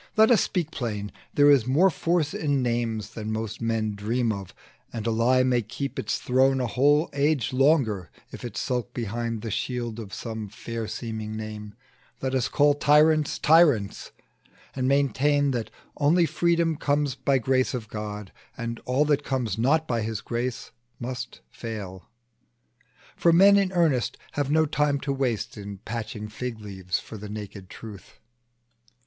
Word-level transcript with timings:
Let 0.17 0.31
us 0.31 0.41
speak 0.41 0.71
plain: 0.71 1.11
there 1.35 1.51
is 1.51 1.67
more 1.67 1.91
force 1.91 2.33
in 2.33 2.63
names 2.63 3.11
Than 3.11 3.31
most 3.31 3.61
men 3.61 3.93
dream 3.93 4.31
of; 4.31 4.51
and 4.91 5.05
a 5.05 5.11
lie 5.11 5.43
may 5.43 5.61
keep 5.61 5.99
Its 5.99 6.17
throne 6.17 6.59
a 6.59 6.65
whole 6.65 7.07
age 7.13 7.53
longer, 7.53 8.09
if 8.31 8.43
it 8.43 8.57
skulk 8.57 8.95
Behind 8.95 9.43
the 9.43 9.51
shield 9.51 9.99
of 9.99 10.11
some 10.11 10.49
fair 10.49 10.87
seeming 10.87 11.37
name, 11.37 11.75
Let 12.19 12.33
us 12.33 12.47
call 12.47 12.73
tyrants, 12.73 13.37
tyrants, 13.37 14.09
and 14.75 14.87
maintain, 14.87 15.51
That 15.51 15.69
only 15.97 16.25
freedom 16.25 16.77
comes 16.77 17.13
by 17.13 17.37
grace 17.37 17.75
of 17.75 17.87
God, 17.87 18.31
And 18.57 18.79
all 18.85 19.05
that 19.05 19.23
comes 19.23 19.59
not 19.59 19.87
by 19.87 20.01
his 20.01 20.21
grace 20.21 20.71
must 20.99 21.41
fall 21.51 22.09
For 23.15 23.31
men 23.31 23.55
in 23.55 23.71
earnest 23.71 24.17
have 24.31 24.49
no 24.49 24.65
time 24.65 24.99
to 25.01 25.13
waste 25.13 25.57
In 25.59 25.77
patching 25.77 26.27
fig 26.27 26.59
leaves 26.59 26.97
for 26.99 27.17
the 27.19 27.29
naked 27.29 27.69
truth. 27.69 28.17